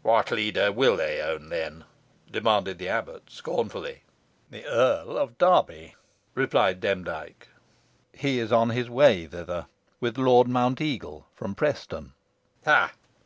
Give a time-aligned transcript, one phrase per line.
[0.00, 1.84] "What leader will they own, then?"
[2.32, 4.02] demanded the abbot, scornfully.
[4.48, 5.94] "The Earl of Derby,"
[6.34, 7.48] replied Demdike.
[8.14, 9.66] "He is on his way thither
[10.00, 12.14] with Lord Mounteagle from Preston."
[12.64, 12.92] "Ha!"